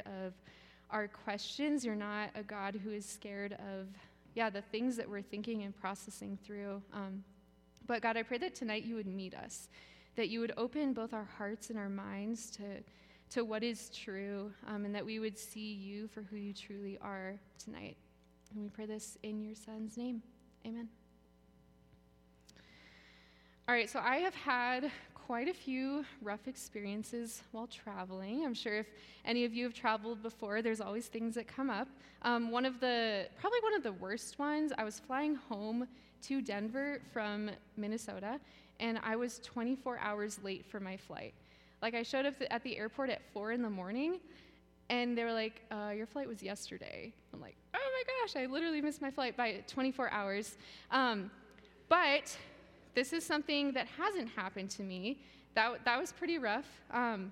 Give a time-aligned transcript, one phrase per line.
[0.00, 0.34] of
[0.90, 1.84] our questions.
[1.84, 3.86] You're not a God who is scared of,
[4.34, 6.82] yeah, the things that we're thinking and processing through.
[6.92, 7.24] Um,
[7.86, 9.68] but God, I pray that tonight you would meet us,
[10.16, 12.62] that you would open both our hearts and our minds to,
[13.30, 16.98] to what is true, um, and that we would see you for who you truly
[17.00, 17.96] are tonight.
[18.52, 20.22] And we pray this in your Son's name.
[20.66, 20.88] Amen.
[23.68, 24.90] All right, so I have had
[25.26, 28.44] quite a few rough experiences while traveling.
[28.44, 28.86] I'm sure if
[29.24, 31.88] any of you have traveled before, there's always things that come up.
[32.22, 35.88] Um, one of the, probably one of the worst ones, I was flying home
[36.22, 38.38] to Denver from Minnesota,
[38.78, 41.34] and I was 24 hours late for my flight.
[41.82, 44.20] Like, I showed up at the airport at 4 in the morning,
[44.90, 47.12] and they were like, uh, Your flight was yesterday.
[47.34, 50.56] I'm like, Oh my gosh, I literally missed my flight by 24 hours.
[50.92, 51.32] Um,
[51.88, 52.36] but
[52.96, 55.20] this is something that hasn't happened to me.
[55.54, 56.66] That, that was pretty rough.
[56.90, 57.30] Um,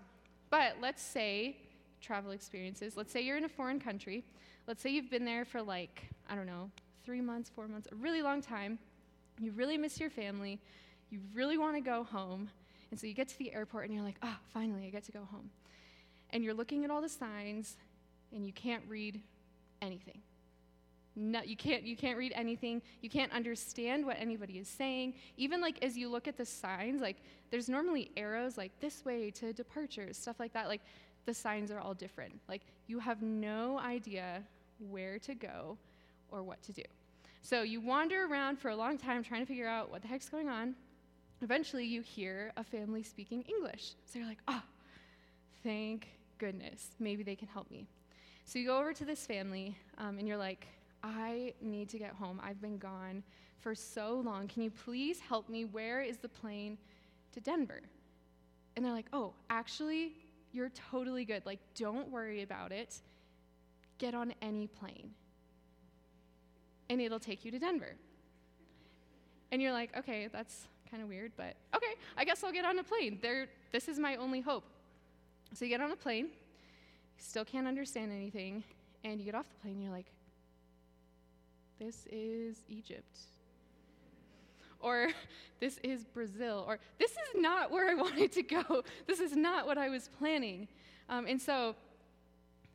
[0.51, 1.57] but let's say,
[2.03, 4.25] travel experiences, let's say you're in a foreign country.
[4.69, 6.71] Let's say you've been there for like, I don't know,
[7.03, 8.79] three months, four months, a really long time.
[9.41, 10.61] You really miss your family.
[11.11, 12.51] You really want to go home.
[12.91, 15.13] And so you get to the airport and you're like, oh, finally, I get to
[15.13, 15.49] go home.
[16.31, 17.77] And you're looking at all the signs
[18.35, 19.19] and you can't read
[19.81, 20.21] anything.
[21.17, 22.83] No, you can't you can't read anything.
[23.01, 25.15] You can't understand what anybody is saying.
[25.37, 27.19] Even like as you look at the signs, like
[27.51, 30.67] there's normally arrows like this way to departures, stuff like that.
[30.67, 30.81] Like
[31.25, 32.41] the signs are all different.
[32.49, 34.43] Like you have no idea
[34.91, 35.79] where to go
[36.31, 36.83] or what to do.
[37.43, 40.29] So you wander around for a long time trying to figure out what the heck's
[40.29, 40.75] going on.
[41.43, 43.93] Eventually you hear a family speaking English.
[44.07, 44.63] So you're like, "Oh,
[45.63, 46.89] thank goodness.
[46.99, 47.87] Maybe they can help me."
[48.47, 50.67] So you go over to this family um, and you're like,
[51.05, 52.41] I need to get home.
[52.43, 53.23] I've been gone
[53.61, 54.49] for so long.
[54.49, 55.67] Can you please help me?
[55.67, 56.79] Where is the plane
[57.33, 57.83] to Denver?
[58.75, 60.15] And they're like, oh, actually,
[60.53, 61.45] you're totally good.
[61.45, 63.01] Like, don't worry about it.
[63.99, 65.11] Get on any plane,
[66.91, 67.95] and it'll take you to Denver.
[69.53, 72.77] And you're like, okay, that's kind of weird, but okay, I guess I'll get on
[72.81, 73.21] a plane.
[73.23, 74.65] There, this is my only hope.
[75.53, 76.31] So you get on a plane, you
[77.19, 78.65] still can't understand anything,
[79.05, 80.07] and you get off the plane, you're like,
[81.79, 83.19] this is Egypt.
[84.81, 85.09] Or
[85.61, 86.65] this is Brazil.
[86.67, 88.85] Or this is not where I wanted to go.
[89.07, 90.69] This is not what I was planning.
[91.09, 91.75] Um, and so,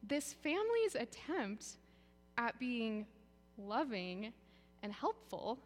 [0.03, 1.65] this family's attempt
[2.37, 3.05] at being
[3.57, 4.31] loving
[4.81, 5.59] and helpful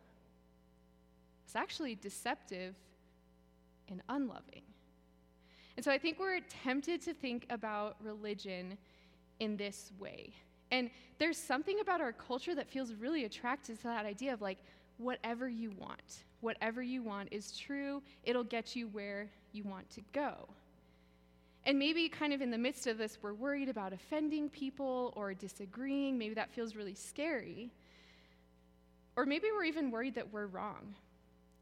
[1.48, 2.76] is actually deceptive
[3.90, 4.64] and unloving.
[5.76, 8.78] And so I think we're tempted to think about religion
[9.40, 10.34] in this way.
[10.74, 10.90] And
[11.20, 14.58] there's something about our culture that feels really attracted to that idea of like,
[14.98, 20.02] whatever you want, whatever you want is true, it'll get you where you want to
[20.14, 20.34] go.
[21.66, 25.36] And maybe, kind of in the midst of this, we're worried about offending people or
[25.36, 26.18] disagreeing.
[26.18, 27.72] Maybe that feels really scary.
[29.16, 30.96] Or maybe we're even worried that we're wrong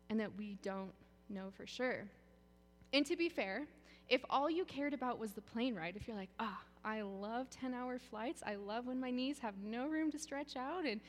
[0.10, 0.94] and that we don't
[1.30, 2.08] know for sure.
[2.94, 3.68] And to be fair,
[4.08, 7.02] if all you cared about was the plane ride, if you're like, ah, oh, I
[7.02, 8.42] love 10 hour flights.
[8.46, 11.00] I love when my knees have no room to stretch out and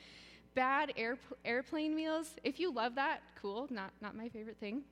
[0.55, 2.35] bad air, airplane meals.
[2.43, 4.83] If you love that, cool, not, not my favorite thing.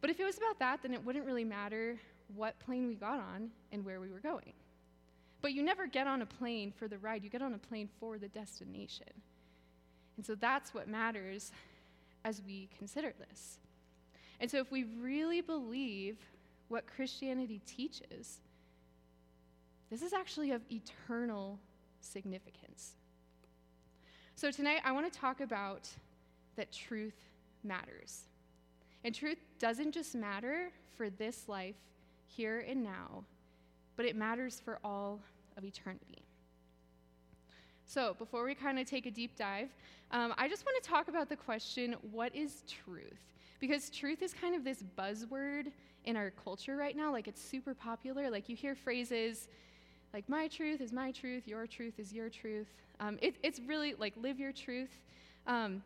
[0.00, 1.98] But if it was about that, then it wouldn't really matter
[2.34, 4.52] what plane we got on and where we were going.
[5.42, 7.88] But you never get on a plane for the ride, you get on a plane
[8.00, 9.06] for the destination.
[10.16, 11.52] And so that's what matters
[12.24, 13.58] as we consider this.
[14.40, 16.18] And so if we really believe
[16.68, 18.40] what Christianity teaches,
[19.90, 21.58] this is actually of eternal
[22.00, 22.94] significance.
[24.34, 25.88] So, tonight I want to talk about
[26.56, 27.16] that truth
[27.64, 28.24] matters.
[29.04, 31.76] And truth doesn't just matter for this life,
[32.26, 33.24] here and now,
[33.96, 35.20] but it matters for all
[35.56, 36.22] of eternity.
[37.86, 39.70] So, before we kind of take a deep dive,
[40.10, 43.32] um, I just want to talk about the question what is truth?
[43.60, 45.72] Because truth is kind of this buzzword
[46.04, 47.12] in our culture right now.
[47.12, 48.28] Like, it's super popular.
[48.28, 49.48] Like, you hear phrases
[50.16, 52.68] like my truth is my truth, your truth is your truth.
[53.00, 54.88] Um, it, it's really like live your truth.
[55.46, 55.82] Um,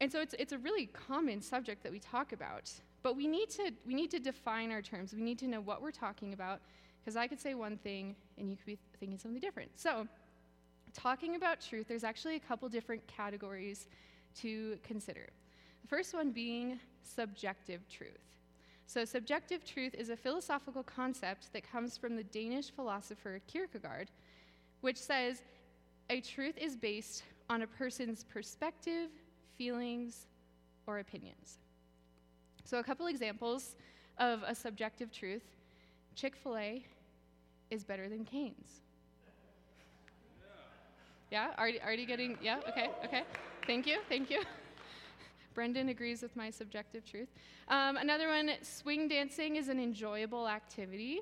[0.00, 2.70] and so it's, it's a really common subject that we talk about.
[3.02, 5.12] But we need to, we need to define our terms.
[5.12, 6.60] We need to know what we're talking about,
[7.00, 9.72] because I could say one thing and you could be thinking something different.
[9.74, 10.06] So,
[10.94, 13.88] talking about truth, there's actually a couple different categories
[14.42, 15.26] to consider.
[15.82, 18.31] The first one being subjective truth.
[18.92, 24.10] So, subjective truth is a philosophical concept that comes from the Danish philosopher Kierkegaard,
[24.82, 25.40] which says
[26.10, 29.08] a truth is based on a person's perspective,
[29.56, 30.26] feelings,
[30.86, 31.56] or opinions.
[32.64, 33.76] So, a couple examples
[34.18, 35.56] of a subjective truth
[36.14, 36.84] Chick fil A
[37.70, 38.82] is better than Cane's.
[41.30, 41.52] Yeah?
[41.58, 42.58] Already, already getting, yeah?
[42.68, 43.22] Okay, okay.
[43.66, 44.42] Thank you, thank you.
[45.54, 47.28] Brendan agrees with my subjective truth.
[47.68, 51.20] Um, another one swing dancing is an enjoyable activity.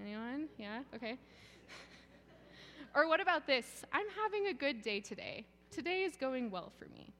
[0.00, 0.48] Anyone?
[0.58, 0.80] Yeah?
[0.94, 1.16] Okay.
[2.94, 3.84] or what about this?
[3.92, 5.46] I'm having a good day today.
[5.70, 7.12] Today is going well for me.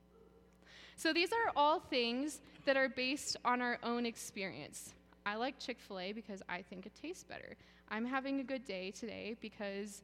[0.96, 4.94] So these are all things that are based on our own experience.
[5.24, 7.56] I like Chick fil A because I think it tastes better.
[7.88, 10.02] I'm having a good day today because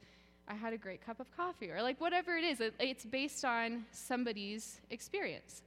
[0.48, 3.84] I had a great cup of coffee, or like whatever it is, it's based on
[3.92, 5.62] somebody's experience.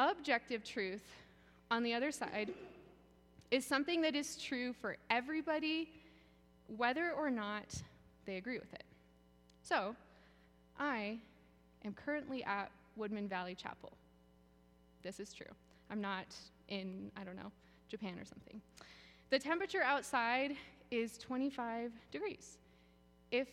[0.00, 1.04] Objective truth,
[1.70, 2.54] on the other side,
[3.50, 5.90] is something that is true for everybody,
[6.78, 7.66] whether or not
[8.24, 8.84] they agree with it.
[9.62, 9.94] So,
[10.78, 11.18] I
[11.84, 13.92] am currently at Woodman Valley Chapel.
[15.02, 15.52] This is true.
[15.90, 16.34] I'm not
[16.68, 17.52] in, I don't know,
[17.90, 18.58] Japan or something.
[19.28, 20.56] The temperature outside
[20.90, 22.56] is 25 degrees.
[23.30, 23.48] If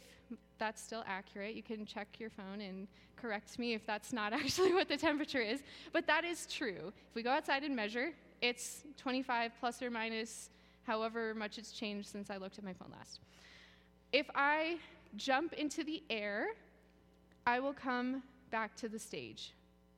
[0.58, 4.74] that's still accurate, you can check your phone and correct me if that's not actually
[4.74, 5.62] what the temperature is,
[5.94, 6.94] but that is true.
[7.10, 10.50] If we go outside and measure, it's 25 plus or minus
[10.84, 13.20] however much it's changed since I looked at my phone last.
[14.14, 14.78] If I
[15.16, 16.48] jump into the air,
[17.46, 19.54] I will come back to the stage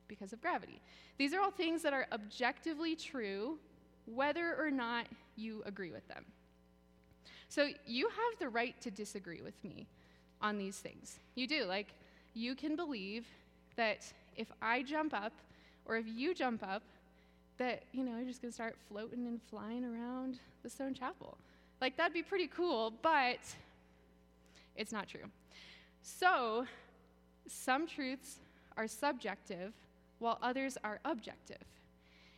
[0.08, 0.82] because of gravity.
[1.18, 3.60] These are all things that are objectively true,
[4.06, 5.06] whether or not
[5.36, 6.26] you agree with them.
[7.50, 9.88] So you have the right to disagree with me
[10.40, 11.18] on these things.
[11.36, 11.66] You do.
[11.66, 11.88] Like,
[12.36, 13.26] you can believe
[13.76, 14.06] that
[14.38, 15.34] if I jump up,
[15.86, 16.84] or if you jump up,
[17.58, 21.38] that, you know, you're just going to start floating and flying around the stone chapel.
[21.82, 23.40] Like, that'd be pretty cool, but
[24.76, 25.26] it's not true.
[26.04, 26.66] So,
[27.48, 28.36] some truths
[28.78, 29.74] are subjective
[30.20, 31.64] while others are objective.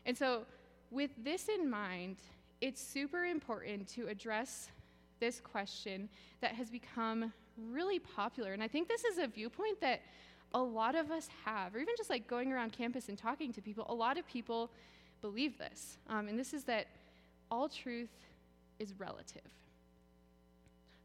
[0.05, 0.43] And so,
[0.89, 2.15] with this in mind,
[2.61, 4.69] it's super important to address
[5.21, 6.09] this question
[6.41, 7.31] that has become
[7.69, 8.51] really popular.
[8.51, 10.01] And I think this is a viewpoint that
[10.53, 13.61] a lot of us have, or even just like going around campus and talking to
[13.61, 14.69] people, a lot of people
[15.21, 15.97] believe this.
[16.09, 16.87] Um, and this is that
[17.49, 18.09] all truth
[18.79, 19.41] is relative.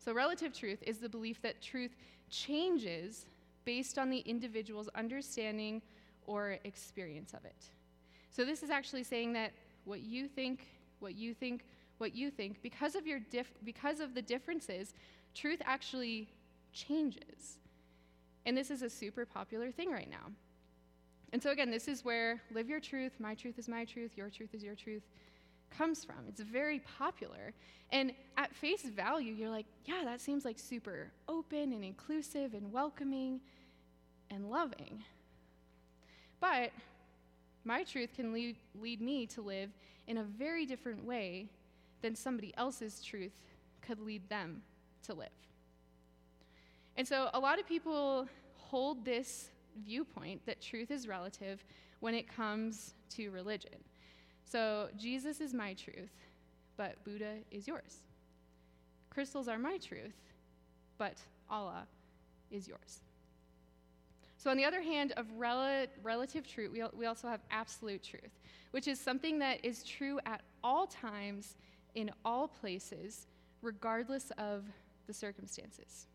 [0.05, 1.97] So, relative truth is the belief that truth
[2.31, 3.27] changes
[3.65, 5.83] based on the individual's understanding
[6.27, 7.71] or experience of it.
[8.31, 9.53] So, this is actually saying that
[9.85, 10.67] what you think,
[11.01, 11.65] what you think,
[11.99, 14.95] what you think, because of, your dif- because of the differences,
[15.35, 16.29] truth actually
[16.73, 17.59] changes.
[18.45, 20.31] And this is a super popular thing right now.
[21.33, 24.31] And so, again, this is where live your truth, my truth is my truth, your
[24.31, 25.03] truth is your truth
[25.71, 26.17] comes from.
[26.29, 27.53] It's very popular.
[27.91, 32.73] And at face value, you're like, yeah, that seems like super open and inclusive and
[32.73, 33.41] welcoming
[34.31, 35.03] and loving.
[36.41, 36.71] But
[37.65, 39.71] my truth can lead, lead me to live
[40.07, 41.49] in a very different way
[42.03, 43.41] than somebody else's truth
[43.81, 44.63] could lead them
[45.05, 45.29] to live.
[46.97, 49.51] And so a lot of people hold this
[49.85, 51.65] viewpoint that truth is relative
[52.01, 53.79] when it comes to religion.
[54.45, 56.11] So Jesus is my truth,
[56.77, 57.99] but Buddha is yours.
[59.11, 60.15] Crystals are my truth,
[60.99, 61.19] but
[61.51, 61.87] Allah
[62.51, 63.01] is yours.
[64.39, 68.39] So, on the other hand of rel- relative truth, we, we also have absolute truth,
[68.71, 71.57] which is something that is true at all times,
[71.97, 73.27] in all places,
[73.63, 74.65] regardless of
[75.09, 76.07] the circumstances.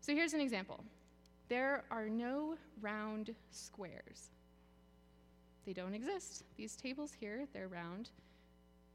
[0.00, 0.82] So, here's an example
[1.48, 4.30] there are no round squares.
[5.64, 6.42] They don't exist.
[6.56, 8.08] These tables here, they're round.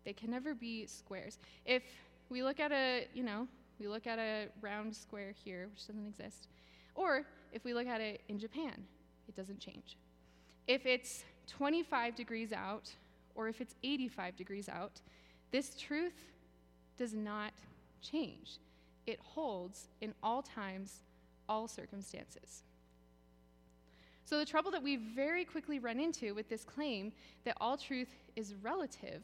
[0.03, 1.37] They can never be squares.
[1.65, 1.83] If
[2.29, 3.47] we look at a, you know,
[3.79, 6.47] we look at a round square here, which doesn't exist,
[6.95, 8.83] or if we look at it in Japan,
[9.27, 9.97] it doesn't change.
[10.67, 12.91] If it's 25 degrees out,
[13.35, 14.99] or if it's 85 degrees out,
[15.51, 16.31] this truth
[16.97, 17.53] does not
[18.01, 18.57] change.
[19.05, 21.01] It holds in all times,
[21.47, 22.63] all circumstances.
[24.25, 27.13] So, the trouble that we very quickly run into with this claim
[27.45, 29.23] that all truth is relative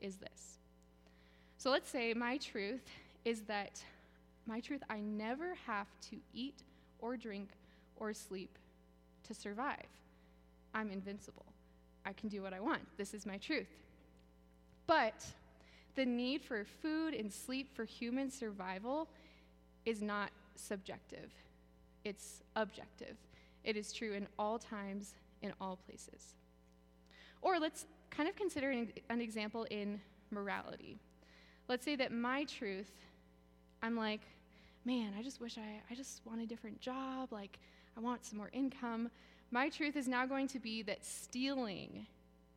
[0.00, 0.58] is this.
[1.58, 2.82] So, let's say my truth
[3.24, 3.80] is that
[4.46, 6.62] my truth, I never have to eat
[6.98, 7.50] or drink
[7.96, 8.58] or sleep
[9.24, 9.86] to survive.
[10.74, 11.46] I'm invincible.
[12.04, 12.82] I can do what I want.
[12.96, 13.68] This is my truth.
[14.86, 15.24] But
[15.94, 19.08] the need for food and sleep for human survival
[19.84, 21.32] is not subjective,
[22.04, 23.16] it's objective.
[23.64, 26.34] It is true in all times, in all places.
[27.42, 30.00] Or let's kind of consider an, an example in
[30.30, 30.98] morality.
[31.68, 32.92] Let's say that my truth,
[33.82, 34.20] I'm like,
[34.84, 37.32] man, I just wish I, I just want a different job.
[37.32, 37.58] Like,
[37.96, 39.10] I want some more income.
[39.50, 42.06] My truth is now going to be that stealing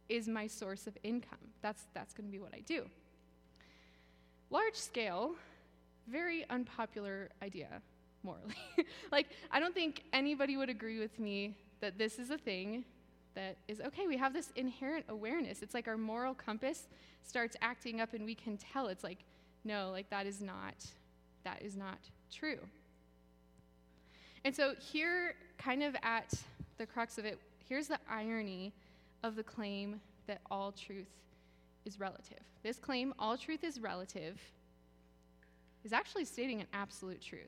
[0.10, 1.38] is my source of income.
[1.62, 2.86] That's, that's going to be what I do.
[4.50, 5.36] Large scale,
[6.08, 7.82] very unpopular idea.
[8.24, 8.56] morally.
[9.12, 12.84] like, I don't think anybody would agree with me that this is a thing
[13.36, 14.08] that is okay.
[14.08, 15.62] We have this inherent awareness.
[15.62, 16.88] It's like our moral compass
[17.24, 18.88] starts acting up and we can tell.
[18.88, 19.20] It's like,
[19.64, 20.76] no, like that is not
[21.44, 22.00] that is not
[22.34, 22.60] true.
[24.44, 26.34] And so here kind of at
[26.78, 28.74] the crux of it, here's the irony
[29.24, 31.08] of the claim that all truth
[31.86, 32.40] is relative.
[32.64, 34.40] This claim, all truth is relative,
[35.84, 37.42] is actually stating an absolute truth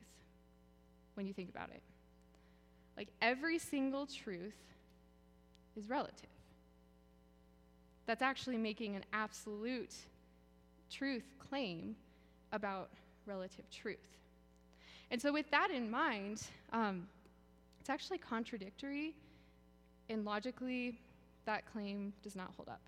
[1.14, 1.82] when you think about it.
[2.96, 4.56] Like every single truth
[5.76, 6.28] is relative.
[8.06, 9.94] That's actually making an absolute
[10.90, 11.94] truth claim
[12.52, 12.90] about
[13.26, 13.98] relative truth.
[15.10, 17.06] And so, with that in mind, um,
[17.80, 19.14] it's actually contradictory,
[20.08, 20.98] and logically,
[21.44, 22.80] that claim does not hold up.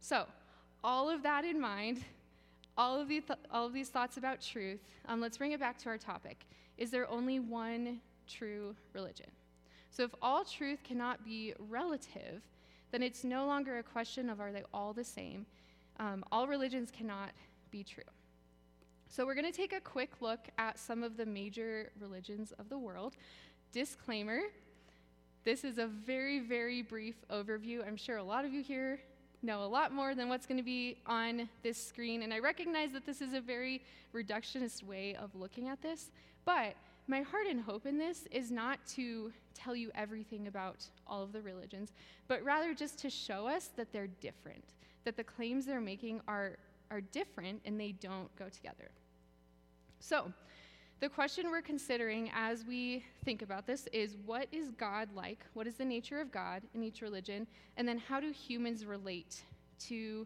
[0.00, 0.26] So,
[0.84, 2.04] all of that in mind,
[2.76, 5.88] all of, th- all of these thoughts about truth, um, let's bring it back to
[5.88, 6.44] our topic.
[6.76, 9.30] Is there only one true religion?
[9.90, 12.42] So, if all truth cannot be relative,
[12.90, 15.46] then it's no longer a question of are they all the same.
[16.00, 17.30] Um, all religions cannot
[17.70, 18.02] be true.
[19.08, 22.68] So, we're going to take a quick look at some of the major religions of
[22.70, 23.14] the world.
[23.70, 24.40] Disclaimer
[25.44, 27.86] this is a very, very brief overview.
[27.86, 29.00] I'm sure a lot of you here
[29.42, 32.22] know a lot more than what's going to be on this screen.
[32.22, 33.82] And I recognize that this is a very
[34.14, 36.10] reductionist way of looking at this.
[36.44, 36.74] But
[37.08, 41.32] my heart and hope in this is not to tell you everything about all of
[41.32, 41.92] the religions,
[42.28, 44.64] but rather just to show us that they're different,
[45.04, 46.56] that the claims they're making are,
[46.90, 48.90] are different and they don't go together.
[49.98, 50.32] So,
[51.02, 55.44] the question we're considering as we think about this is what is God like?
[55.52, 57.48] What is the nature of God in each religion?
[57.76, 59.42] And then how do humans relate
[59.88, 60.24] to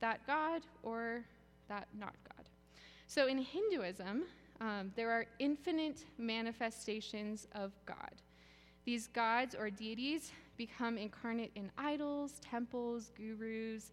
[0.00, 1.24] that God or
[1.68, 2.44] that not God?
[3.06, 4.24] So in Hinduism,
[4.60, 8.16] um, there are infinite manifestations of God.
[8.84, 13.92] These gods or deities become incarnate in idols, temples, gurus,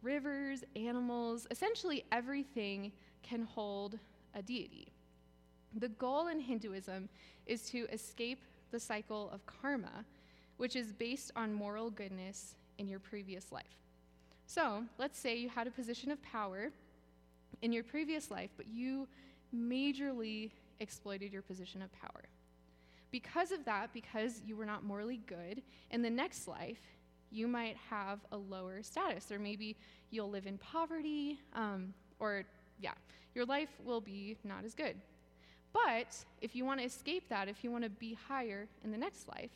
[0.00, 1.46] rivers, animals.
[1.50, 2.90] Essentially, everything
[3.22, 3.98] can hold
[4.34, 4.93] a deity.
[5.76, 7.08] The goal in Hinduism
[7.46, 8.40] is to escape
[8.70, 10.04] the cycle of karma,
[10.56, 13.64] which is based on moral goodness in your previous life.
[14.46, 16.70] So, let's say you had a position of power
[17.62, 19.08] in your previous life, but you
[19.54, 20.50] majorly
[20.80, 22.24] exploited your position of power.
[23.10, 26.80] Because of that, because you were not morally good, in the next life,
[27.30, 29.76] you might have a lower status, or maybe
[30.10, 32.44] you'll live in poverty, um, or
[32.80, 32.94] yeah,
[33.34, 34.96] your life will be not as good.
[35.74, 38.96] But if you want to escape that, if you want to be higher in the
[38.96, 39.50] next life,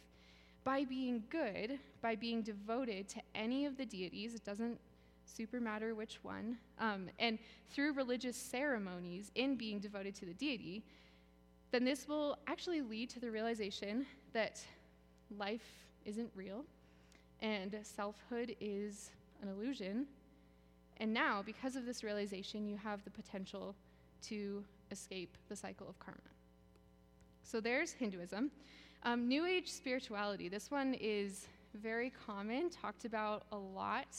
[0.64, 4.78] by being good, by being devoted to any of the deities, it doesn't
[5.24, 7.38] super matter which one, um, and
[7.70, 10.82] through religious ceremonies in being devoted to the deity,
[11.70, 14.60] then this will actually lead to the realization that
[15.38, 16.64] life isn't real
[17.40, 19.10] and selfhood is
[19.42, 20.06] an illusion.
[20.96, 23.74] And now, because of this realization, you have the potential
[24.22, 26.20] to escape the cycle of karma.
[27.42, 28.50] So there's Hinduism.
[29.04, 34.16] Um, New Age spirituality, this one is very common, talked about a lot.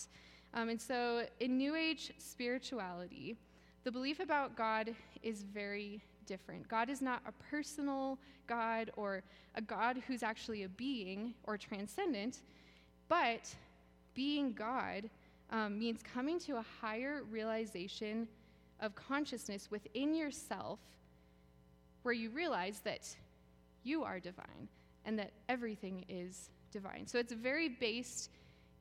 [0.53, 3.37] Um, and so in New Age spirituality,
[3.83, 6.67] the belief about God is very different.
[6.67, 9.23] God is not a personal God or
[9.55, 12.39] a God who's actually a being or transcendent,
[13.07, 13.53] but
[14.13, 15.09] being God
[15.51, 18.27] um, means coming to a higher realization
[18.81, 20.79] of consciousness within yourself
[22.03, 23.07] where you realize that
[23.83, 24.67] you are divine
[25.05, 27.07] and that everything is divine.
[27.07, 28.29] So it's very based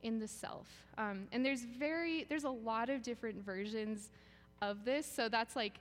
[0.02, 0.68] in the self.
[0.96, 4.10] Um, and there's very there's a lot of different versions
[4.62, 5.06] of this.
[5.06, 5.80] So that's like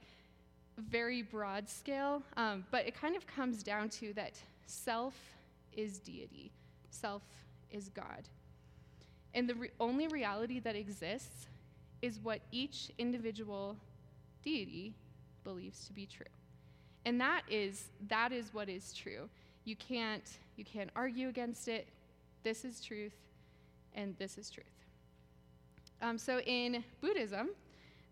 [0.78, 2.22] very broad scale.
[2.36, 4.34] Um, but it kind of comes down to that
[4.66, 5.16] self
[5.76, 6.52] is deity,
[6.90, 7.24] self
[7.72, 8.28] is God.
[9.34, 11.48] And the re- only reality that exists
[12.02, 13.76] is what each individual
[14.44, 14.94] deity
[15.44, 16.26] believes to be true.
[17.06, 19.30] And that is that is what is true.
[19.64, 20.24] You can't
[20.56, 21.88] you can't argue against it.
[22.44, 23.16] This is truth,
[23.94, 24.66] and this is truth.
[26.02, 27.50] Um, so in Buddhism,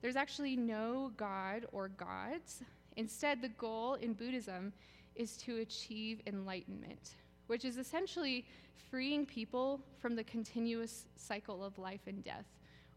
[0.01, 2.63] there's actually no God or gods.
[2.95, 4.73] Instead, the goal in Buddhism
[5.15, 7.15] is to achieve enlightenment,
[7.47, 8.45] which is essentially
[8.89, 12.45] freeing people from the continuous cycle of life and death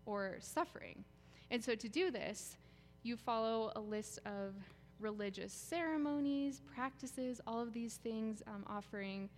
[0.06, 1.04] or suffering.
[1.50, 2.56] And so to do this,
[3.02, 4.55] you follow a list of
[5.00, 9.28] religious ceremonies, practices, all of these things, um, offering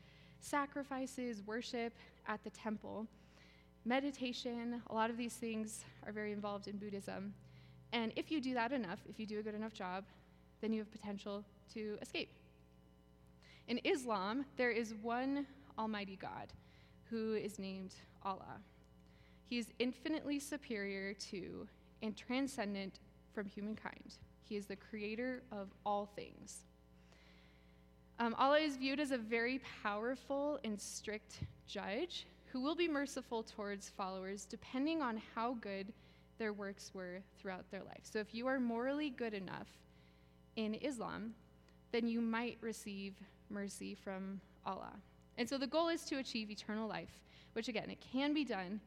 [0.41, 1.93] sacrifices, worship
[2.27, 3.07] at the temple,
[3.85, 7.35] meditation, a lot of these things are very involved in Buddhism.
[7.93, 10.05] And if you do that enough, if you do a good enough job,
[10.61, 12.31] then you have potential to escape.
[13.69, 15.47] In Islam, there is one
[15.79, 16.53] Almighty God
[17.09, 18.61] who is named Allah.
[19.45, 21.67] He is infinitely superior to
[22.03, 23.01] and transcendent
[23.35, 24.17] from humankind.
[24.43, 26.65] He is the creator of all things.
[28.19, 33.43] Um, Allah is viewed as a very powerful and strict judge who will be merciful
[33.43, 35.93] towards followers depending on how good
[36.39, 38.03] their works were throughout their life.
[38.03, 39.69] So if you are morally good enough
[40.57, 41.35] in Islam,
[41.93, 43.15] then you might receive
[43.49, 44.93] mercy from Allah.
[45.39, 47.21] And so the goal is to achieve eternal life,
[47.53, 48.81] which again, it can be done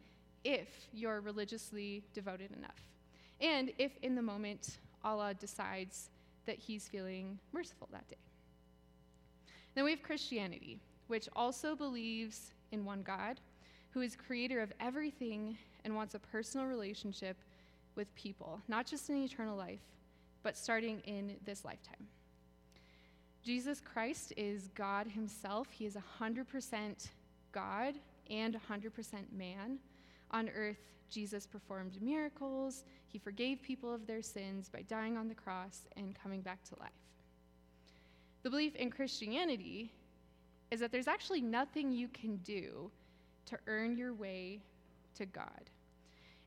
[0.44, 2.93] if you're religiously devoted enough.
[3.44, 6.10] And if in the moment Allah decides
[6.46, 8.18] that he's feeling merciful that day.
[9.76, 13.40] Then we have Christianity, which also believes in one God,
[13.92, 17.38] who is creator of everything and wants a personal relationship
[17.96, 19.82] with people, not just in eternal life,
[20.42, 22.08] but starting in this lifetime.
[23.44, 25.68] Jesus Christ is God himself.
[25.70, 27.10] He is 100%
[27.52, 27.96] God
[28.30, 28.92] and 100%
[29.38, 29.80] man.
[30.34, 32.84] On earth, Jesus performed miracles.
[33.08, 36.80] He forgave people of their sins by dying on the cross and coming back to
[36.80, 36.90] life.
[38.42, 39.92] The belief in Christianity
[40.72, 42.90] is that there's actually nothing you can do
[43.46, 44.60] to earn your way
[45.16, 45.70] to God.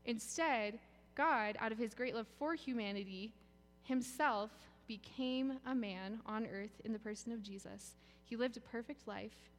[0.05, 0.79] Instead,
[1.15, 3.33] God, out of his great love for humanity,
[3.85, 4.51] himself
[4.89, 7.95] became a man on earth in the person of Jesus.
[8.25, 9.51] He lived a perfect life.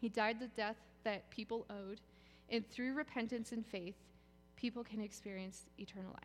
[0.00, 2.00] He died the death that people owed.
[2.50, 3.96] And through repentance and faith,
[4.56, 6.24] people can experience eternal life.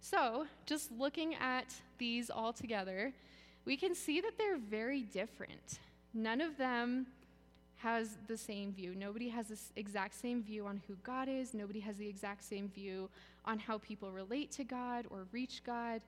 [0.00, 3.12] So, just looking at these all together,
[3.64, 5.80] we can see that they're very different.
[6.14, 7.06] None of them
[7.76, 8.94] has the same view.
[8.94, 11.54] Nobody has the exact same view on who God is.
[11.54, 13.08] Nobody has the exact same view
[13.44, 16.00] on how people relate to God or reach God.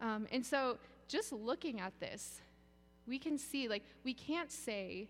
[0.00, 2.40] Um, and so, just looking at this,
[3.06, 5.08] we can see, like, we can't say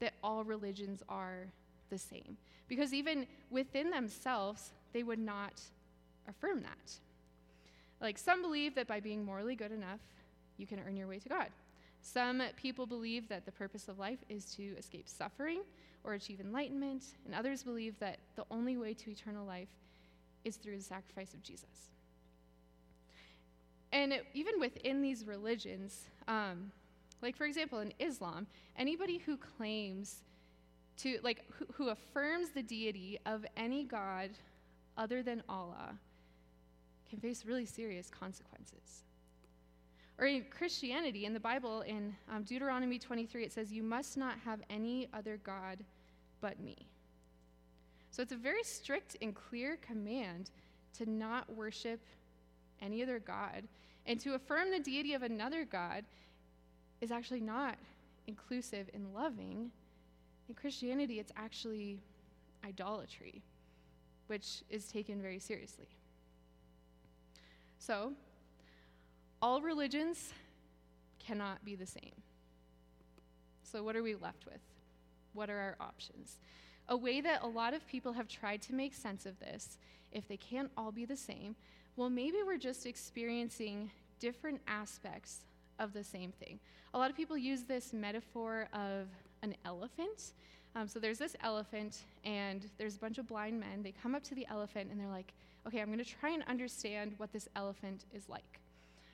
[0.00, 1.48] that all religions are
[1.92, 2.36] the same.
[2.66, 5.60] Because even within themselves, they would not
[6.28, 6.98] affirm that.
[8.00, 10.00] Like, some believe that by being morally good enough,
[10.56, 11.48] you can earn your way to God.
[12.00, 15.60] Some people believe that the purpose of life is to escape suffering
[16.02, 19.68] or achieve enlightenment, and others believe that the only way to eternal life
[20.44, 21.90] is through the sacrifice of Jesus.
[23.92, 26.72] And it, even within these religions, um,
[27.20, 30.24] like for example in Islam, anybody who claims
[30.98, 34.30] to, like, who, who affirms the deity of any god
[34.96, 35.98] other than Allah
[37.08, 39.04] can face really serious consequences.
[40.18, 44.38] Or in Christianity, in the Bible, in um, Deuteronomy 23, it says, You must not
[44.44, 45.84] have any other God
[46.40, 46.76] but me.
[48.10, 50.50] So it's a very strict and clear command
[50.98, 52.00] to not worship
[52.80, 53.64] any other God.
[54.06, 56.04] And to affirm the deity of another God
[57.00, 57.76] is actually not
[58.26, 59.70] inclusive and loving.
[60.52, 61.98] In Christianity, it's actually
[62.62, 63.40] idolatry,
[64.26, 65.88] which is taken very seriously.
[67.78, 68.12] So,
[69.40, 70.34] all religions
[71.18, 72.12] cannot be the same.
[73.62, 74.60] So, what are we left with?
[75.32, 76.36] What are our options?
[76.90, 79.78] A way that a lot of people have tried to make sense of this,
[80.12, 81.56] if they can't all be the same,
[81.96, 85.46] well, maybe we're just experiencing different aspects
[85.78, 86.60] of the same thing.
[86.92, 89.08] A lot of people use this metaphor of
[89.42, 90.32] an elephant.
[90.74, 93.82] Um, so there's this elephant, and there's a bunch of blind men.
[93.82, 95.32] They come up to the elephant, and they're like,
[95.66, 98.60] okay, I'm going to try and understand what this elephant is like.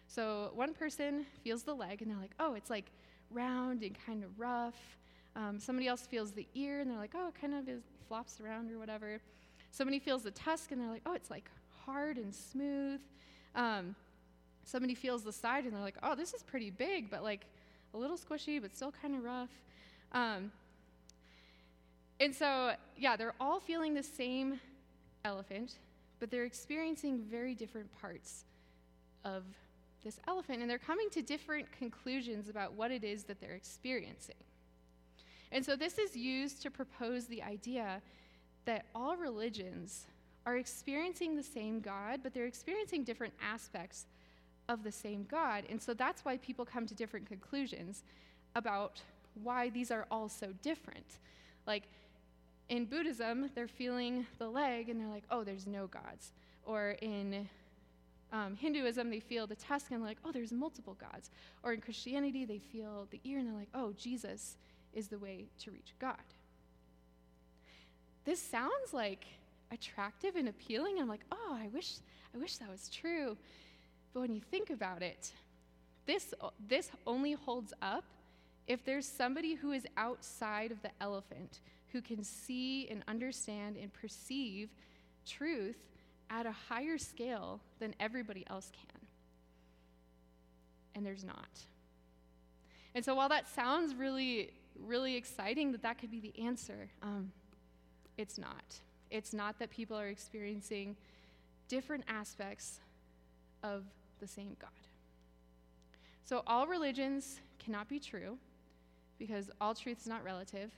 [0.06, 2.86] So one person feels the leg and they're like, oh, it's like
[3.30, 4.96] round and kind of rough.
[5.36, 8.40] Um, somebody else feels the ear and they're like, oh, it kind of is, flops
[8.40, 9.20] around or whatever.
[9.70, 11.50] Somebody feels the tusk and they're like, oh, it's like
[11.84, 13.00] hard and smooth.
[13.54, 13.94] Um,
[14.64, 17.44] somebody feels the side and they're like, oh, this is pretty big, but like
[17.92, 19.50] a little squishy, but still kind of rough.
[20.12, 20.50] Um,
[22.20, 24.60] and so, yeah, they're all feeling the same
[25.24, 25.74] elephant,
[26.18, 28.44] but they're experiencing very different parts
[29.24, 29.44] of
[30.04, 34.36] this elephant, and they're coming to different conclusions about what it is that they're experiencing.
[35.52, 38.00] And so this is used to propose the idea
[38.64, 40.06] that all religions
[40.46, 44.06] are experiencing the same God, but they're experiencing different aspects
[44.68, 45.64] of the same God.
[45.68, 48.02] And so that's why people come to different conclusions
[48.54, 49.00] about
[49.42, 51.18] why these are all so different.
[51.66, 51.85] Like
[52.68, 56.33] in Buddhism, they're feeling the leg and they're like, oh, there's no gods.
[56.64, 57.48] Or in
[58.33, 61.31] um, Hinduism, they feel the tusk and like, oh, there's multiple gods.
[61.62, 64.57] Or in Christianity, they feel the ear and they're like, oh, Jesus
[64.92, 66.16] is the way to reach God.
[68.24, 69.24] This sounds like
[69.72, 70.98] attractive and appealing.
[71.01, 71.94] I'm like, oh, I wish,
[72.35, 73.37] I wish that was true.
[74.12, 75.33] But when you think about it,
[76.07, 76.35] this,
[76.66, 78.05] this only holds up
[78.68, 81.61] if there's somebody who is outside of the elephant
[81.92, 84.68] who can see and understand and perceive
[85.26, 85.78] truth
[86.31, 89.00] at a higher scale than everybody else can.
[90.94, 91.48] And there's not.
[92.94, 97.33] And so while that sounds really, really exciting that that could be the answer, um,
[98.18, 98.81] it's not.
[99.11, 100.94] It's not that people are experiencing
[101.68, 102.81] different aspects
[103.62, 103.85] of
[104.20, 104.70] the same God.
[106.24, 108.37] So all religions cannot be true
[109.18, 110.70] because all truth is not relative.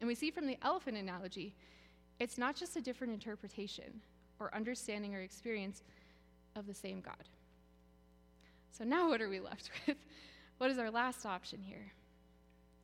[0.00, 1.54] And we see from the elephant analogy,
[2.18, 4.00] it's not just a different interpretation
[4.40, 5.82] or understanding or experience
[6.56, 7.28] of the same God.
[8.76, 9.96] So now what are we left with?
[10.58, 11.92] What is our last option here?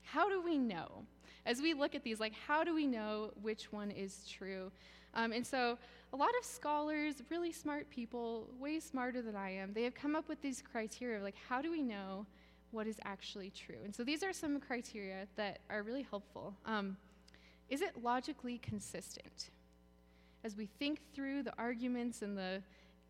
[0.03, 1.05] How do we know?
[1.47, 4.71] As we look at these, like, how do we know which one is true?
[5.15, 5.79] Um, and so,
[6.13, 10.17] a lot of scholars, really smart people, way smarter than I am, they have come
[10.17, 12.27] up with these criteria of, like, how do we know
[12.73, 13.79] what is actually true?
[13.85, 16.55] And so, these are some criteria that are really helpful.
[16.65, 16.97] Um,
[17.69, 19.51] is it logically consistent?
[20.43, 22.63] As we think through the arguments and the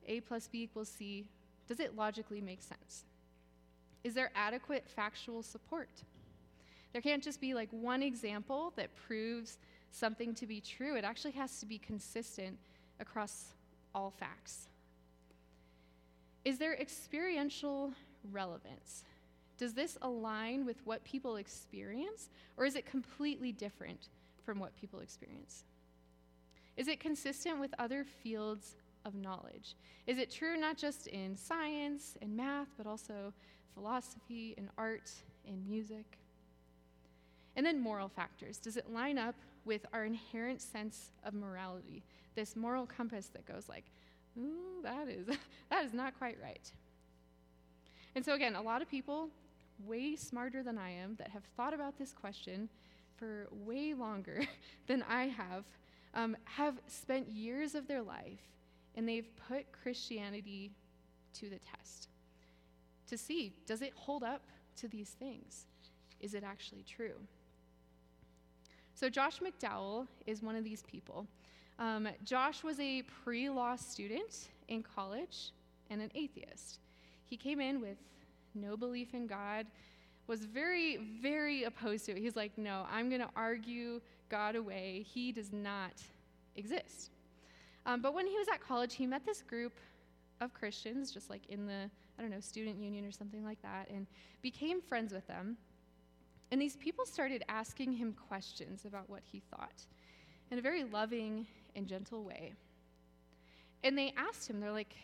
[0.07, 1.29] a plus b equals c,
[1.69, 3.05] does it logically make sense?
[4.03, 5.91] Is there adequate factual support?
[6.93, 9.59] There can't just be like one example that proves
[9.93, 10.97] something to be true.
[10.97, 12.59] It actually has to be consistent
[12.99, 13.55] across
[13.95, 14.69] all facts.
[16.45, 17.93] Is there experiential
[18.33, 19.05] relevance?
[19.61, 24.09] Does this align with what people experience, or is it completely different
[24.43, 25.65] from what people experience?
[26.79, 29.77] Is it consistent with other fields of knowledge?
[30.07, 33.35] Is it true not just in science and math, but also
[33.75, 35.11] philosophy and art
[35.47, 36.07] and music?
[37.55, 38.57] And then moral factors.
[38.57, 39.35] Does it line up
[39.67, 42.03] with our inherent sense of morality?
[42.35, 43.85] This moral compass that goes like,
[44.39, 45.27] ooh, that is
[45.69, 46.73] that is not quite right.
[48.15, 49.29] And so again, a lot of people
[49.87, 52.69] way smarter than I am that have thought about this question
[53.17, 54.43] for way longer
[54.87, 55.65] than I have
[56.15, 58.41] um, have spent years of their life
[58.97, 60.73] and they've put Christianity
[61.35, 62.09] to the test
[63.09, 64.43] to see does it hold up
[64.77, 65.67] to these things?
[66.21, 67.15] Is it actually true?
[68.95, 71.27] So, Josh McDowell is one of these people.
[71.79, 75.53] Um, Josh was a pre law student in college
[75.89, 76.79] and an atheist.
[77.25, 77.97] He came in with
[78.55, 79.67] no belief in God,
[80.27, 82.19] was very, very opposed to it.
[82.19, 85.05] He's like, no, I'm going to argue God away.
[85.13, 85.95] He does not
[86.57, 87.11] exist.
[87.87, 89.73] Um, but when he was at college, he met this group
[90.41, 93.89] of Christians, just like in the, I don't know, student union or something like that,
[93.91, 94.07] and
[94.43, 95.57] became friends with them.
[96.53, 99.85] And these people started asking him questions about what he thought
[100.51, 102.55] in a very loving and gentle way.
[103.85, 104.95] And they asked him, they're like,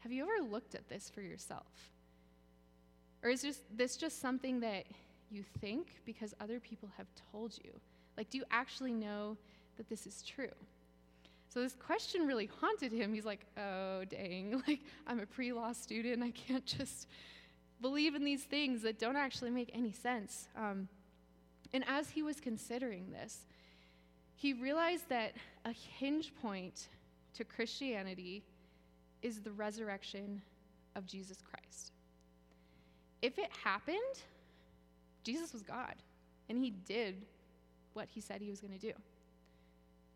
[0.00, 1.90] Have you ever looked at this for yourself?
[3.22, 4.84] Or is this just something that
[5.30, 7.72] you think because other people have told you?
[8.16, 9.36] Like, do you actually know
[9.76, 10.52] that this is true?
[11.48, 13.12] So this question really haunted him.
[13.12, 16.22] He's like, oh, dang, like, I'm a pre law student.
[16.22, 17.08] I can't just
[17.80, 20.48] believe in these things that don't actually make any sense.
[20.56, 20.88] Um,
[21.72, 23.46] and as he was considering this,
[24.34, 26.88] he realized that a hinge point
[27.34, 28.42] to Christianity
[29.22, 30.42] is the resurrection
[30.96, 31.92] of Jesus Christ.
[33.22, 33.98] If it happened,
[35.22, 35.94] Jesus was God,
[36.48, 37.16] and he did
[37.92, 38.92] what he said he was going to do.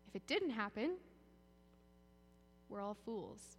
[0.07, 0.91] If it didn't happen,
[2.69, 3.57] we're all fools,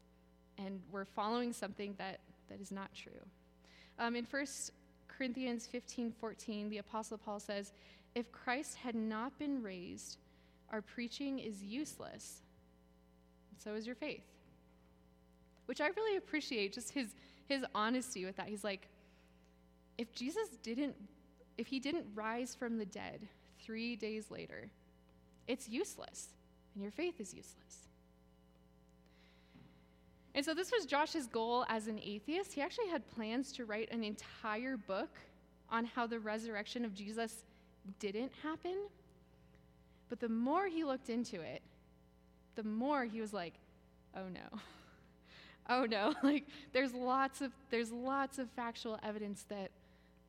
[0.58, 3.12] and we're following something that, that is not true.
[3.98, 4.46] Um, in 1
[5.08, 7.72] Corinthians 15 14, the Apostle Paul says,
[8.14, 10.18] If Christ had not been raised,
[10.70, 12.42] our preaching is useless,
[13.50, 14.24] and so is your faith.
[15.66, 17.14] Which I really appreciate, just his,
[17.48, 18.48] his honesty with that.
[18.48, 18.88] He's like,
[19.98, 20.94] if Jesus didn't,
[21.58, 23.20] if he didn't rise from the dead
[23.62, 24.70] three days later,
[25.46, 26.28] it's useless,
[26.74, 27.88] and your faith is useless.
[30.34, 32.52] And so this was Josh's goal as an atheist.
[32.52, 35.08] He actually had plans to write an entire book
[35.70, 37.44] on how the resurrection of Jesus
[37.98, 38.76] didn't happen.
[40.10, 41.62] But the more he looked into it,
[42.54, 43.54] the more he was like,
[44.14, 44.60] oh no.
[45.70, 49.70] oh no, like there's lots of there's lots of factual evidence that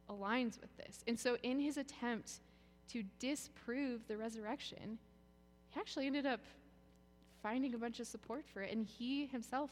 [0.10, 1.04] aligns with this.
[1.08, 2.40] And so in his attempt
[2.92, 4.98] to disprove the resurrection,
[5.70, 6.42] he actually ended up
[7.44, 9.70] finding a bunch of support for it and he himself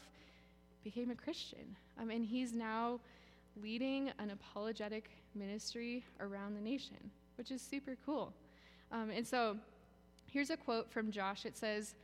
[0.84, 1.76] became a Christian.
[2.00, 3.00] Um, and he's now
[3.60, 8.32] leading an apologetic ministry around the nation, which is super cool.
[8.92, 9.56] Um, and so
[10.30, 11.44] here's a quote from Josh.
[11.44, 11.94] It says,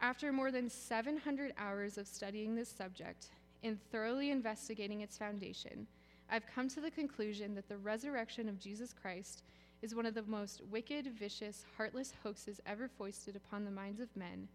[0.00, 3.26] After more than 700 hours of studying this subject,
[3.64, 5.86] and thoroughly investigating its foundation,
[6.32, 9.42] I've come to the conclusion that the resurrection of Jesus Christ
[9.82, 14.08] is one of the most wicked, vicious, heartless hoaxes ever foisted upon the minds of
[14.16, 14.48] men,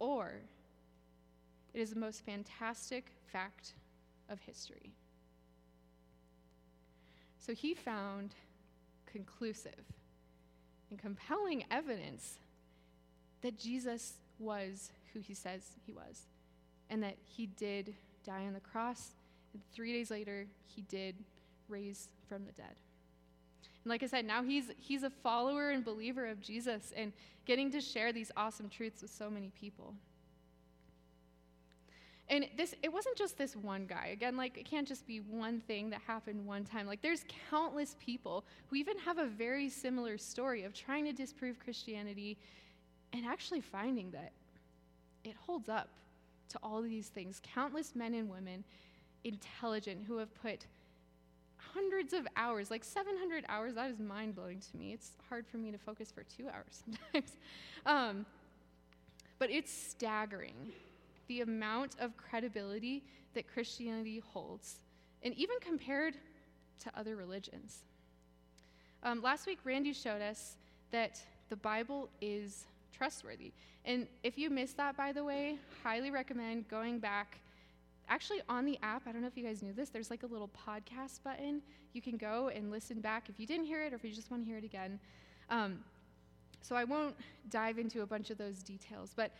[0.00, 0.32] or
[1.72, 3.74] it is the most fantastic fact
[4.28, 4.90] of history.
[7.38, 8.34] So he found
[9.06, 9.84] conclusive
[10.90, 12.38] and compelling evidence
[13.42, 16.26] that Jesus was who he says he was,
[16.90, 17.94] and that he did
[18.26, 19.10] die on the cross,
[19.54, 21.16] and three days later, he did
[21.68, 22.74] raise from the dead.
[23.84, 27.12] And like I said, now he's, he's a follower and believer of Jesus and
[27.46, 29.94] getting to share these awesome truths with so many people.
[32.28, 34.08] And this it wasn't just this one guy.
[34.12, 36.86] Again, like it can't just be one thing that happened one time.
[36.86, 41.58] Like there's countless people who even have a very similar story of trying to disprove
[41.60, 42.38] Christianity
[43.12, 44.32] and actually finding that
[45.22, 45.90] it holds up
[46.48, 47.42] to all these things.
[47.42, 48.64] Countless men and women,
[49.24, 50.66] intelligent, who have put
[51.56, 54.92] hundreds of hours, like 700 hours, that is mind blowing to me.
[54.92, 57.36] It's hard for me to focus for two hours sometimes.
[57.86, 58.26] Um,
[59.38, 60.72] but it's staggering
[61.28, 63.02] the amount of credibility
[63.34, 64.76] that Christianity holds,
[65.22, 66.14] and even compared
[66.80, 67.78] to other religions.
[69.02, 70.56] Um, last week, Randy showed us
[70.90, 72.64] that the Bible is
[72.96, 73.52] trustworthy.
[73.84, 77.38] And if you missed that, by the way, highly recommend going back.
[78.08, 80.26] Actually, on the app, I don't know if you guys knew this, there's like a
[80.26, 81.62] little podcast button.
[81.92, 84.30] You can go and listen back if you didn't hear it or if you just
[84.30, 84.98] want to hear it again.
[85.48, 85.78] Um,
[86.60, 87.14] so I won't
[87.50, 89.32] dive into a bunch of those details, but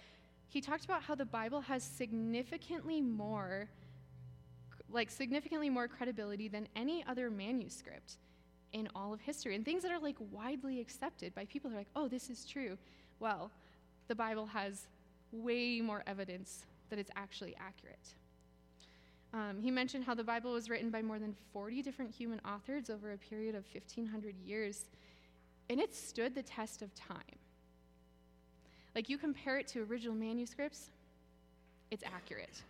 [0.48, 3.68] he talked about how the Bible has significantly more,
[4.90, 8.18] like significantly more credibility than any other manuscript
[8.72, 11.80] in all of history, and things that are like widely accepted by people who are
[11.80, 12.76] like, oh, this is true.
[13.20, 13.50] Well,
[14.08, 14.86] the Bible has
[15.32, 18.14] way more evidence that it's actually accurate.
[19.34, 22.88] Um, he mentioned how the Bible was written by more than 40 different human authors
[22.88, 24.84] over a period of 1,500 years,
[25.68, 27.18] and it stood the test of time.
[28.94, 30.90] Like you compare it to original manuscripts,
[31.90, 32.62] it's accurate.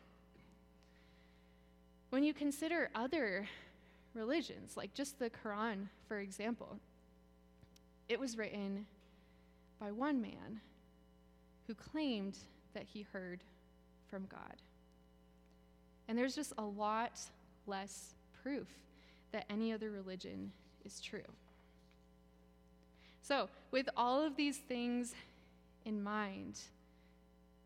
[2.09, 3.47] When you consider other
[4.15, 6.79] religions, like just the Quran, for example,
[8.09, 8.87] it was written
[9.79, 10.63] by one man
[11.67, 12.39] who claimed
[12.73, 13.45] that he heard
[14.09, 14.63] from God.
[16.09, 17.21] And there's just a lot
[17.67, 18.69] less proof
[19.33, 20.53] that any other religion
[20.85, 21.23] is true.
[23.23, 25.15] So, with all of these things
[25.87, 26.61] in mind,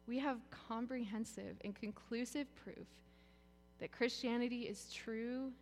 [0.06, 2.86] we have comprehensive and conclusive proof
[3.80, 5.52] that Christianity is true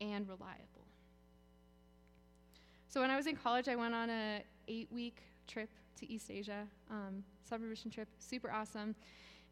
[0.00, 0.84] and reliable.
[2.88, 5.16] So when I was in college, I went on a eight-week
[5.48, 8.94] trip to East Asia, um, summer mission trip, super awesome.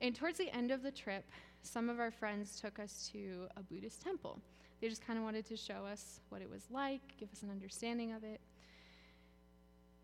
[0.01, 1.25] And towards the end of the trip,
[1.63, 4.41] some of our friends took us to a Buddhist temple.
[4.81, 7.51] They just kind of wanted to show us what it was like, give us an
[7.51, 8.41] understanding of it.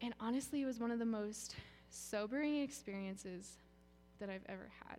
[0.01, 1.57] And honestly, it was one of the most
[1.91, 3.59] sobering experiences
[4.21, 4.99] that I've ever had.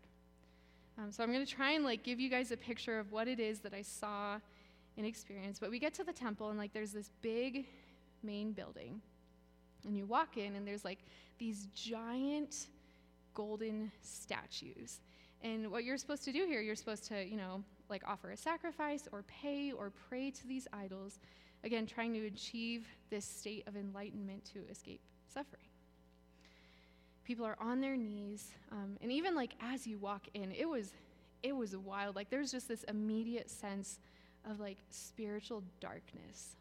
[0.97, 3.27] Um, so I'm going to try and like give you guys a picture of what
[3.27, 4.39] it is that I saw
[4.97, 5.61] and experienced.
[5.61, 7.65] But we get to the temple and like there's this big
[8.21, 9.01] main building,
[9.85, 10.99] and you walk in and there's like
[11.37, 12.67] these giant
[13.33, 14.99] golden statues.
[15.41, 18.37] And what you're supposed to do here, you're supposed to, you know, like offer a
[18.37, 21.19] sacrifice or pay or pray to these idols,
[21.63, 25.01] again, trying to achieve this state of enlightenment to escape
[25.33, 25.63] suffering.
[27.23, 30.93] People are on their knees um, and even like as you walk in it was
[31.43, 32.15] it was wild.
[32.15, 33.99] Like there's just this immediate sense
[34.49, 36.55] of like spiritual darkness.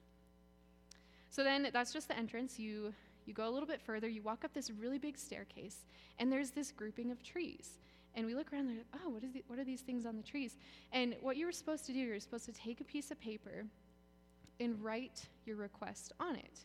[1.31, 2.59] So then that's just the entrance.
[2.59, 2.93] You
[3.27, 4.09] you go a little bit further.
[4.09, 5.79] You walk up this really big staircase
[6.19, 7.79] and there's this grouping of trees
[8.19, 10.17] and we look around and like, oh what, is the, what are these things on
[10.17, 10.57] the trees
[10.93, 13.65] and what you were supposed to do you're supposed to take a piece of paper
[14.61, 16.61] and write your request on it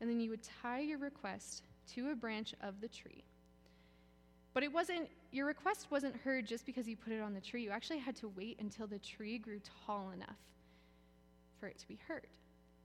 [0.00, 3.24] and then you would tie your request to a branch of the tree
[4.52, 7.62] but it wasn't, your request wasn't heard just because you put it on the tree.
[7.62, 10.36] You actually had to wait until the tree grew tall enough
[11.58, 12.26] for it to be heard.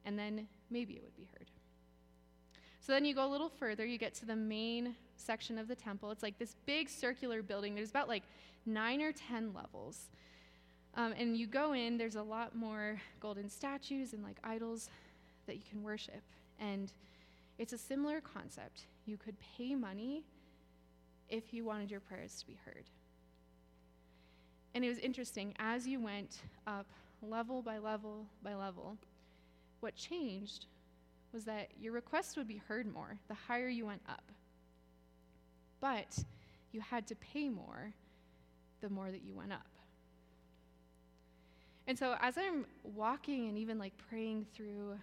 [0.06, 1.50] And then maybe it would be heard.
[2.86, 5.74] So then you go a little further, you get to the main section of the
[5.74, 6.12] temple.
[6.12, 7.74] It's like this big circular building.
[7.74, 8.22] There's about like
[8.68, 10.12] nine or 10 levels.
[10.94, 14.92] Um, and you go in, there's a lot more golden statues and like idols
[15.48, 16.22] that you can worship.
[16.60, 16.94] And
[17.58, 18.82] it's a similar concept.
[19.08, 20.24] You could pay money
[21.28, 22.84] if you wanted your prayers to be heard.
[24.76, 26.86] And it was interesting, as you went up
[27.24, 28.96] level by level by level,
[29.80, 30.68] what changed
[31.36, 34.24] was that your requests would be heard more the higher you went up.
[35.82, 36.18] But
[36.72, 37.94] you had to pay more
[38.80, 39.68] the more that you went up.
[41.88, 44.98] And so as I'm walking and even like praying through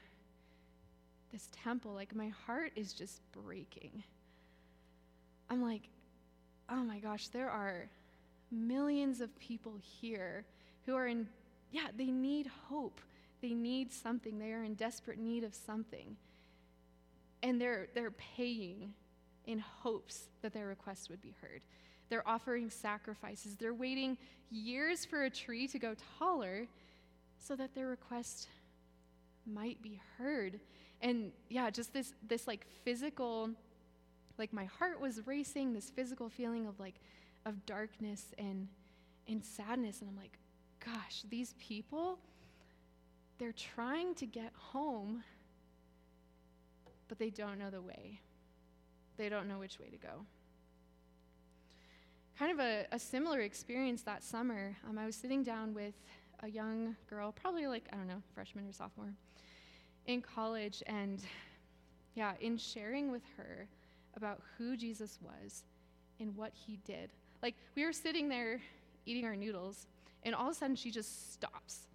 [1.32, 4.02] this temple, like my heart is just breaking.
[5.50, 5.82] I'm like,
[6.70, 7.88] oh my gosh, there are
[8.50, 10.46] millions of people here
[10.86, 11.28] who are in,
[11.70, 13.00] yeah, they need hope.
[13.42, 14.38] They need something.
[14.38, 16.16] They are in desperate need of something.
[17.42, 18.94] And they're, they're paying
[19.46, 21.62] in hopes that their request would be heard.
[22.08, 23.56] They're offering sacrifices.
[23.56, 24.16] They're waiting
[24.50, 26.66] years for a tree to go taller
[27.38, 28.48] so that their request
[29.46, 30.60] might be heard.
[31.00, 33.50] And yeah, just this this like physical
[34.38, 36.94] like my heart was racing, this physical feeling of like
[37.44, 38.68] of darkness and
[39.26, 40.38] and sadness and I'm like,
[40.84, 42.18] gosh, these people
[43.42, 45.22] they're trying to get home
[47.08, 48.20] but they don't know the way.
[49.18, 50.24] They don't know which way to go
[52.38, 54.76] kind of a, a similar experience that summer.
[54.88, 55.94] Um, I was sitting down with
[56.42, 59.12] a young girl, probably like, I don't know, freshman or sophomore,
[60.06, 60.82] in college.
[60.86, 61.20] And
[62.16, 63.68] yeah, in sharing with her
[64.16, 65.62] about who Jesus was
[66.18, 67.10] and what he did.
[67.42, 68.60] Like, we were sitting there
[69.06, 69.86] eating our noodles,
[70.24, 71.86] and all of a sudden she just stops.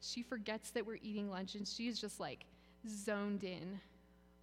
[0.00, 2.44] She forgets that we're eating lunch, and she's just like
[2.88, 3.80] zoned in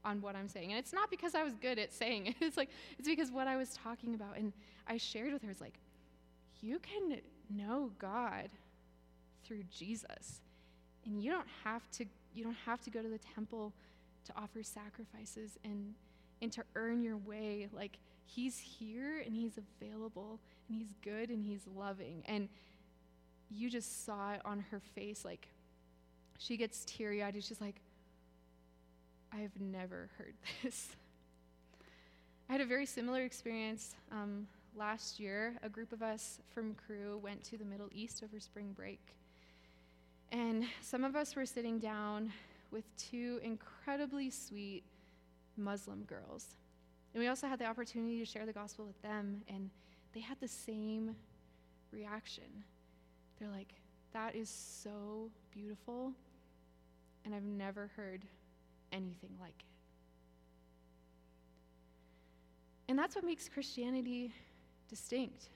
[0.05, 0.71] on what I'm saying.
[0.71, 2.35] And it's not because I was good at saying it.
[2.41, 4.53] It's like it's because what I was talking about and
[4.87, 5.79] I shared with her is like
[6.61, 8.49] you can know God
[9.45, 10.41] through Jesus.
[11.05, 13.73] And you don't have to you don't have to go to the temple
[14.25, 15.93] to offer sacrifices and
[16.41, 17.67] and to earn your way.
[17.73, 22.23] Like he's here and he's available and he's good and he's loving.
[22.25, 22.49] And
[23.49, 25.47] you just saw it on her face like
[26.37, 27.81] she gets teary-eyed and she's like
[29.33, 30.33] I have never heard
[30.63, 30.95] this.
[32.49, 35.55] I had a very similar experience um, last year.
[35.63, 39.01] A group of us from Cru went to the Middle East over spring break.
[40.31, 42.31] And some of us were sitting down
[42.71, 44.83] with two incredibly sweet
[45.57, 46.55] Muslim girls.
[47.13, 49.69] And we also had the opportunity to share the gospel with them, and
[50.13, 51.15] they had the same
[51.91, 52.63] reaction.
[53.39, 53.73] They're like,
[54.13, 56.13] that is so beautiful,
[57.25, 58.25] and I've never heard
[58.91, 59.65] anything like it.
[62.89, 64.33] And that's what makes Christianity
[64.89, 65.49] distinct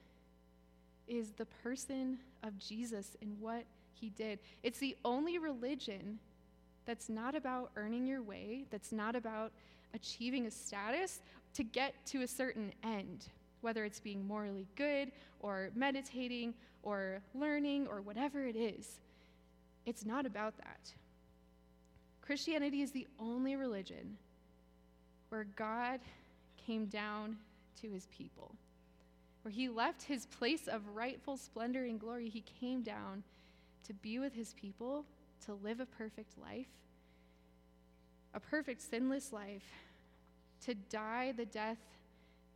[1.07, 3.63] is the person of Jesus and what
[3.93, 4.39] he did.
[4.63, 6.19] It's the only religion
[6.85, 9.51] that's not about earning your way, that's not about
[9.93, 11.19] achieving a status
[11.53, 13.27] to get to a certain end,
[13.61, 18.99] whether it's being morally good or meditating or learning or whatever it is.
[19.85, 20.91] It's not about that.
[22.21, 24.17] Christianity is the only religion
[25.29, 25.99] where God
[26.65, 27.37] came down
[27.81, 28.55] to his people,
[29.41, 32.29] where he left his place of rightful splendor and glory.
[32.29, 33.23] He came down
[33.87, 35.05] to be with his people,
[35.45, 36.67] to live a perfect life,
[38.33, 39.63] a perfect, sinless life,
[40.65, 41.79] to die the death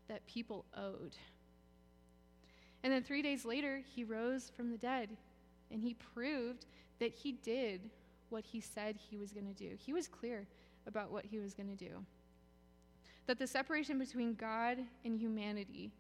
[0.08, 1.16] that people owed.
[2.86, 5.10] And then three days later, he rose from the dead,
[5.72, 6.68] and he proved
[7.00, 7.90] that he did
[8.30, 9.72] what he said he was going to do.
[9.76, 10.46] He was clear
[10.86, 12.06] about what he was going to do.
[13.26, 15.94] That the separation between God and humanity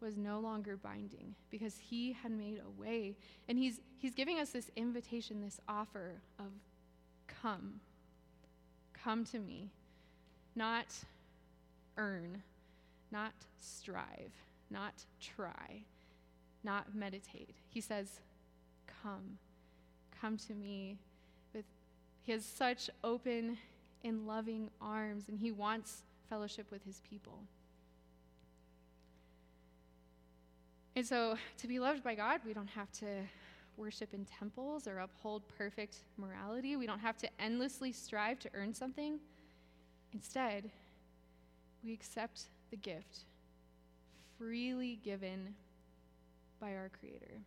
[0.00, 3.14] was no longer binding because he had made a way.
[3.48, 6.46] And he's, he's giving us this invitation, this offer of
[7.28, 7.78] come.
[8.92, 9.70] Come to me.
[10.56, 10.86] Not
[11.96, 12.42] earn,
[13.12, 14.32] not strive,
[14.70, 15.84] not try,
[16.64, 17.56] not meditate.
[17.68, 18.20] He says,
[19.02, 19.38] Come.
[20.20, 20.98] Come to me
[21.54, 21.64] With,
[22.22, 23.58] he has such open
[24.04, 27.40] and loving arms, and he wants fellowship with his people.
[30.94, 33.06] And so, to be loved by God, we don't have to
[33.76, 36.76] worship in temples or uphold perfect morality.
[36.76, 39.18] We don't have to endlessly strive to earn something.
[40.14, 40.70] Instead,
[41.84, 43.26] we accept the gift
[44.38, 45.54] freely given
[46.60, 47.40] by our Creator.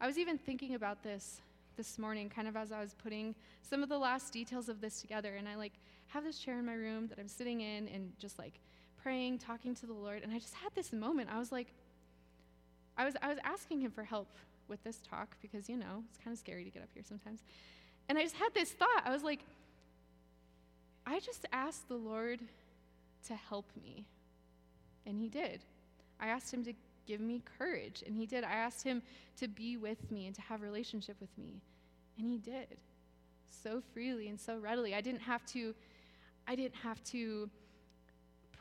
[0.00, 1.40] I was even thinking about this
[1.76, 5.00] this morning, kind of as I was putting some of the last details of this
[5.00, 5.36] together.
[5.36, 5.72] And I like
[6.08, 8.54] have this chair in my room that I'm sitting in and just like
[9.02, 10.22] praying, talking to the Lord.
[10.22, 11.30] And I just had this moment.
[11.32, 11.68] I was like,
[12.96, 14.28] I was, I was asking him for help
[14.68, 17.40] with this talk because, you know, it's kind of scary to get up here sometimes.
[18.08, 19.02] And I just had this thought.
[19.04, 19.40] I was like,
[21.06, 22.40] I just asked the Lord
[23.28, 24.04] to help me.
[25.06, 25.60] And he did.
[26.20, 26.72] I asked him to
[27.06, 28.04] give me courage.
[28.06, 28.44] And he did.
[28.44, 29.02] I asked him
[29.38, 31.62] to be with me and to have relationship with me.
[32.18, 32.76] And he did.
[33.62, 34.94] So freely and so readily.
[34.94, 35.74] I didn't have to
[36.46, 37.50] I didn't have to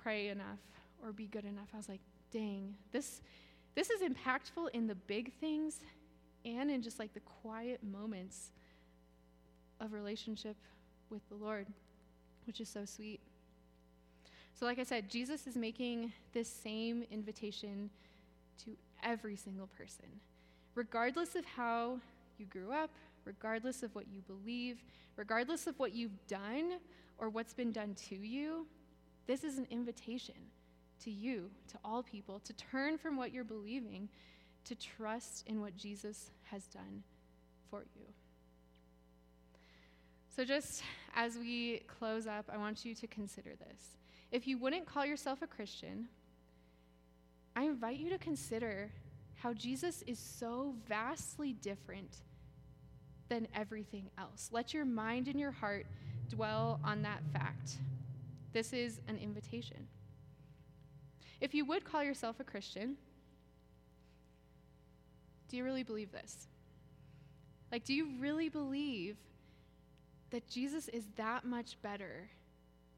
[0.04, 0.60] pray enough
[1.02, 1.70] or be good enough.
[1.74, 2.02] I was like,
[2.32, 3.22] dang, this
[3.76, 5.82] this is impactful in the big things
[6.46, 8.52] and in just like the quiet moments
[9.80, 10.56] of relationship
[11.10, 11.68] with the Lord,
[12.46, 13.20] which is so sweet.
[14.58, 17.92] So, like I said, Jesus is making this same invitation
[18.66, 18.72] to
[19.04, 20.08] every single person,
[20.74, 22.00] regardless of how
[22.40, 22.90] you grew up,
[23.24, 24.80] regardless of what you believe,
[25.16, 26.80] regardless of what you've done
[27.20, 28.66] or what's been done to you.
[29.28, 30.34] This is an invitation
[31.04, 34.10] to you, to all people, to turn from what you're believing,
[34.66, 37.04] to trust in what Jesus has done
[37.70, 38.06] for you.
[40.36, 40.82] So, just
[41.16, 43.98] as we close up, I want you to consider this.
[44.32, 46.08] If you wouldn't call yourself a Christian,
[47.56, 48.92] I invite you to consider
[49.36, 52.18] how Jesus is so vastly different
[53.30, 54.50] than everything else.
[54.52, 55.86] Let your mind and your heart
[56.30, 57.78] dwell on that fact.
[58.54, 59.88] This is an invitation.
[61.40, 62.98] If you would call yourself a Christian,
[65.50, 66.48] do you really believe this?
[67.72, 69.18] Like, do you really believe
[70.32, 72.30] that Jesus is that much better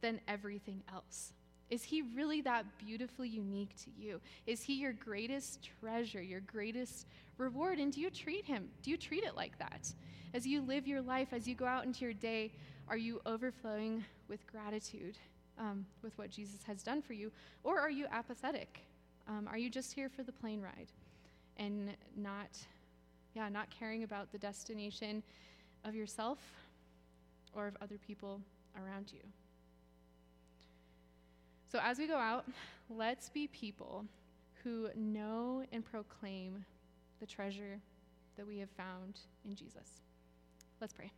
[0.02, 1.34] than everything else?
[1.70, 4.20] Is he really that beautifully unique to you?
[4.48, 7.06] Is he your greatest treasure, your greatest
[7.38, 7.78] reward?
[7.80, 8.70] And do you treat him?
[8.82, 9.94] Do you treat it like that?
[10.34, 12.52] As you live your life, as you go out into your day,
[12.88, 15.16] are you overflowing with gratitude
[15.60, 17.32] um, with what Jesus has done for you?
[17.64, 18.80] Or are you apathetic?
[19.28, 20.92] Um, are you just here for the plane ride
[21.58, 22.58] and not,
[23.36, 25.22] yeah, not caring about the destination
[25.86, 26.40] of yourself
[27.54, 28.42] or of other people
[28.76, 29.22] around you?
[31.72, 32.46] So, as we go out,
[32.90, 34.06] let's be people
[34.64, 36.66] who know and proclaim
[37.20, 37.80] the treasure
[38.38, 40.02] that we have found in Jesus.
[40.82, 41.12] Let's pray.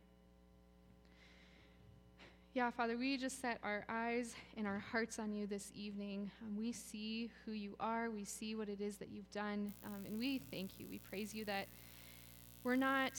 [2.52, 6.30] Yeah, Father, we just set our eyes and our hearts on you this evening.
[6.42, 10.04] Um, we see who you are, we see what it is that you've done, um,
[10.04, 10.86] and we thank you.
[10.86, 11.66] We praise you that
[12.62, 13.12] we're not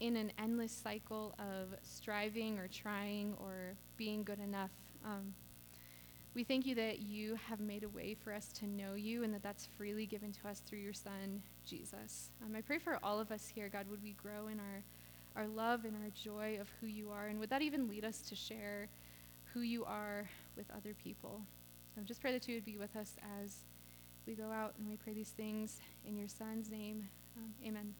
[0.00, 4.72] in an endless cycle of striving or trying or being good enough.
[5.04, 5.34] Um,
[6.34, 9.32] we thank you that you have made a way for us to know you and
[9.32, 12.30] that that's freely given to us through your Son, Jesus.
[12.44, 14.82] Um, I pray for all of us here, God, would we grow in our,
[15.36, 17.28] our love and our joy of who you are?
[17.28, 18.88] And would that even lead us to share
[19.52, 21.40] who you are with other people?
[21.94, 23.58] So just pray that you would be with us as
[24.26, 27.08] we go out, and we pray these things in your Son's name.
[27.36, 27.94] Um, amen.